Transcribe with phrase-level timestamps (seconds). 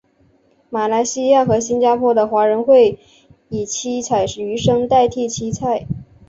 [0.71, 2.97] 马来西亚和新加坡的华人会
[3.49, 5.85] 以七彩鱼生代替七菜。